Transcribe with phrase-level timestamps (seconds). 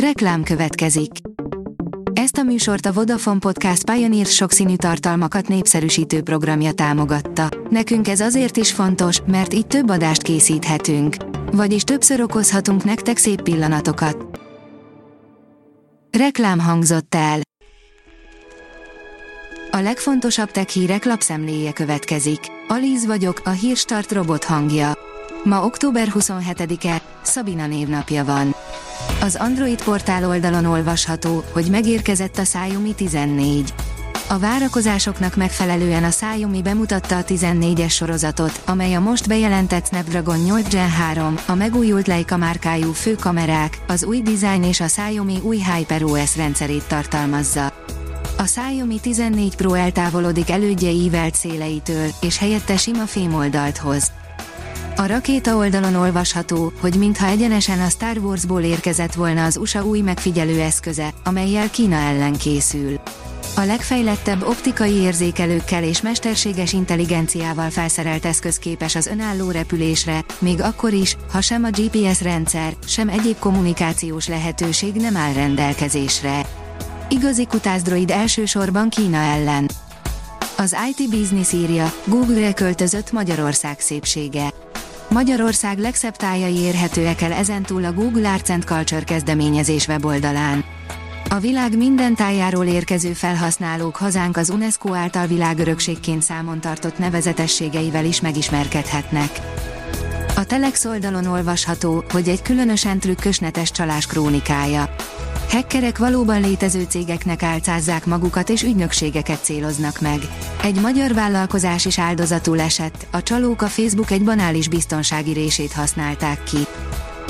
[0.00, 1.10] Reklám következik.
[2.12, 7.48] Ezt a műsort a Vodafone Podcast Pioneer sokszínű tartalmakat népszerűsítő programja támogatta.
[7.70, 11.16] Nekünk ez azért is fontos, mert így több adást készíthetünk.
[11.52, 14.40] Vagyis többször okozhatunk nektek szép pillanatokat.
[16.18, 17.40] Reklám hangzott el.
[19.70, 22.40] A legfontosabb tech hírek lapszemléje következik.
[22.68, 24.92] Alíz vagyok, a hírstart robot hangja.
[25.44, 28.54] Ma október 27-e, Szabina névnapja van.
[29.20, 33.74] Az Android portál oldalon olvasható, hogy megérkezett a Xiaomi 14.
[34.28, 40.68] A várakozásoknak megfelelően a Xiaomi bemutatta a 14-es sorozatot, amely a most bejelentett Snapdragon 8
[40.68, 46.36] Gen 3, a megújult Leica márkájú főkamerák, az új dizájn és a Xiaomi új HyperOS
[46.36, 47.66] rendszerét tartalmazza.
[48.38, 54.12] A Xiaomi 14 Pro eltávolodik elődje ívelt széleitől, és helyette sima fémoldalt hoz.
[54.98, 60.00] A rakéta oldalon olvasható, hogy mintha egyenesen a Star Warsból érkezett volna az USA új
[60.00, 63.00] megfigyelő eszköze, amelyel Kína ellen készül.
[63.56, 70.92] A legfejlettebb optikai érzékelőkkel és mesterséges intelligenciával felszerelt eszköz képes az önálló repülésre, még akkor
[70.92, 76.46] is, ha sem a GPS rendszer, sem egyéb kommunikációs lehetőség nem áll rendelkezésre.
[77.08, 79.70] Igazi kutászdroid elsősorban Kína ellen.
[80.56, 84.64] Az IT Business írja, Google-re költözött Magyarország szépsége.
[85.08, 90.64] Magyarország legszebb tájai érhetőek el ezentúl a Google Arts and Culture kezdeményezés weboldalán.
[91.28, 98.20] A világ minden tájáról érkező felhasználók hazánk az UNESCO által világörökségként számon tartott nevezetességeivel is
[98.20, 99.40] megismerkedhetnek.
[100.36, 104.94] A Telex oldalon olvasható, hogy egy különösen trükkös netes csalás krónikája.
[105.48, 110.18] Hackerek valóban létező cégeknek álcázzák magukat és ügynökségeket céloznak meg.
[110.62, 116.42] Egy magyar vállalkozás is áldozatul esett, a csalók a Facebook egy banális biztonsági rését használták
[116.42, 116.66] ki.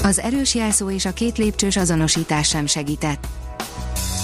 [0.02, 3.26] Az erős jelszó és a két lépcsős azonosítás sem segített.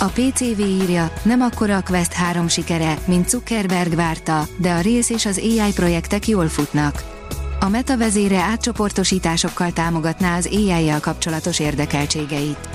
[0.01, 5.11] A PCV írja, nem akkora a Quest 3 sikere, mint Zuckerberg várta, de a Reels
[5.11, 7.03] és az AI projektek jól futnak.
[7.61, 12.69] A Meta vezére átcsoportosításokkal támogatná az AI-jal kapcsolatos érdekeltségeit.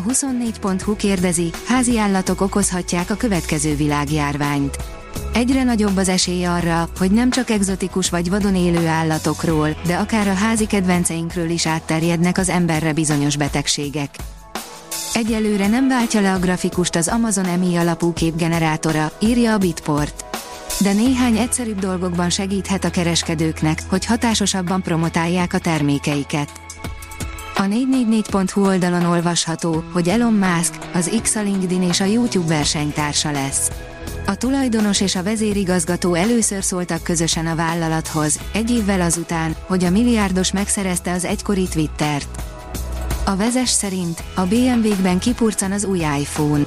[0.00, 4.76] A 24.hu kérdezi, házi állatok okozhatják a következő világjárványt.
[5.32, 10.28] Egyre nagyobb az esély arra, hogy nem csak egzotikus vagy vadon élő állatokról, de akár
[10.28, 14.14] a házi kedvenceinkről is átterjednek az emberre bizonyos betegségek.
[15.14, 20.24] Egyelőre nem váltja le a grafikust az Amazon EMI alapú képgenerátora, írja a Bitport.
[20.78, 26.59] De néhány egyszerűbb dolgokban segíthet a kereskedőknek, hogy hatásosabban promotálják a termékeiket.
[27.60, 33.30] A 444.hu oldalon olvasható, hogy Elon Musk, az X a LinkedIn és a YouTube versenytársa
[33.30, 33.70] lesz.
[34.26, 39.90] A tulajdonos és a vezérigazgató először szóltak közösen a vállalathoz, egy évvel azután, hogy a
[39.90, 42.42] milliárdos megszerezte az egykori Twittert.
[43.24, 46.66] A vezes szerint a BMW-kben kipurcan az új iPhone.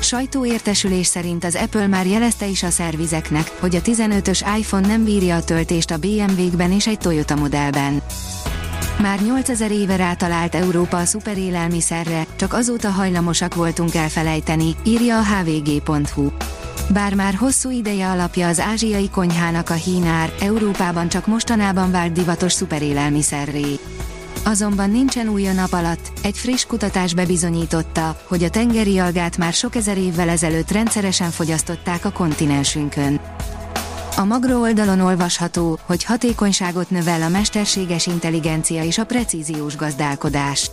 [0.00, 5.36] Sajtóértesülés szerint az Apple már jelezte is a szervizeknek, hogy a 15-ös iPhone nem bírja
[5.36, 8.02] a töltést a BMW-kben és egy Toyota modellben.
[8.98, 16.30] Már 8000 éve rátalált Európa a szuperélelmiszerre, csak azóta hajlamosak voltunk elfelejteni, írja a hvg.hu.
[16.92, 22.52] Bár már hosszú ideje alapja az ázsiai konyhának a hínár, Európában csak mostanában vált divatos
[22.52, 23.78] szuperélelmiszerré.
[24.44, 29.52] Azonban nincsen új a nap alatt, egy friss kutatás bebizonyította, hogy a tengeri algát már
[29.52, 33.20] sok ezer évvel ezelőtt rendszeresen fogyasztották a kontinensünkön.
[34.20, 40.70] A Magro oldalon olvasható, hogy hatékonyságot növel a mesterséges intelligencia és a precíziós gazdálkodás.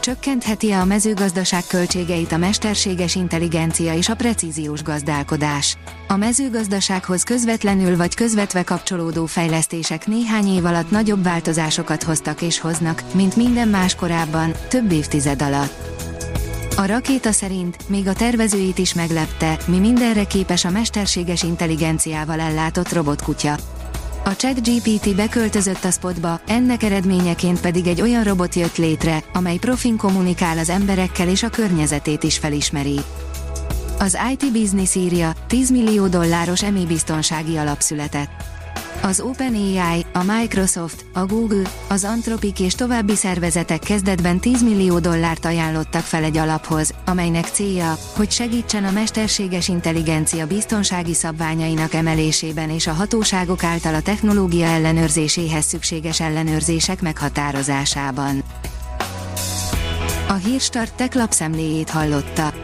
[0.00, 5.76] Csökkentheti a mezőgazdaság költségeit a mesterséges intelligencia és a precíziós gazdálkodás.
[6.08, 13.02] A mezőgazdasághoz közvetlenül vagy közvetve kapcsolódó fejlesztések néhány év alatt nagyobb változásokat hoztak és hoznak,
[13.14, 15.72] mint minden más korábban, több évtized alatt.
[16.76, 22.92] A rakéta szerint még a tervezőit is meglepte, mi mindenre képes a mesterséges intelligenciával ellátott
[22.92, 23.56] robotkutya.
[24.24, 29.96] A ChatGPT beköltözött a spotba, ennek eredményeként pedig egy olyan robot jött létre, amely profin
[29.96, 33.00] kommunikál az emberekkel és a környezetét is felismeri.
[33.98, 38.30] Az IT Business írja, 10 millió dolláros emi biztonsági alap született.
[39.06, 45.44] Az OpenAI, a Microsoft, a Google, az Anthropic és további szervezetek kezdetben 10 millió dollárt
[45.44, 52.86] ajánlottak fel egy alaphoz, amelynek célja, hogy segítsen a mesterséges intelligencia biztonsági szabványainak emelésében és
[52.86, 58.42] a hatóságok által a technológia ellenőrzéséhez szükséges ellenőrzések meghatározásában.
[60.28, 62.63] A Hírstart tech lapszemléjét hallotta.